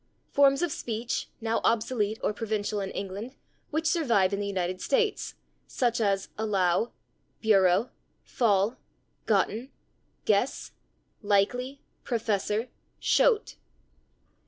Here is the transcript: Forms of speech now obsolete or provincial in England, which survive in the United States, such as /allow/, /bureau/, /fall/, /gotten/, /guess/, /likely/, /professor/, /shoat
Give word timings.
Forms 0.31 0.63
of 0.63 0.71
speech 0.71 1.29
now 1.41 1.61
obsolete 1.63 2.17
or 2.23 2.33
provincial 2.33 2.79
in 2.81 2.89
England, 2.89 3.35
which 3.69 3.85
survive 3.85 4.33
in 4.33 4.39
the 4.39 4.47
United 4.47 4.81
States, 4.81 5.35
such 5.67 6.01
as 6.01 6.29
/allow/, 6.39 6.89
/bureau/, 7.39 7.91
/fall/, 8.25 8.77
/gotten/, 9.27 9.69
/guess/, 10.25 10.71
/likely/, 11.23 11.81
/professor/, 12.03 12.69
/shoat 12.99 13.57